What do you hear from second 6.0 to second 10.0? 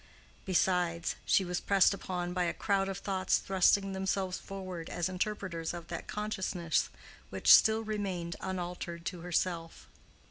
consciousness which still remained unaltered to herself.